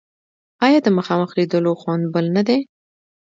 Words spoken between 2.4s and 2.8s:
دی؟